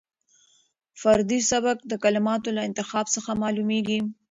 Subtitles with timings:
[1.01, 3.99] فردي سبک د کلماتو له انتخاب څخه معلومېږي.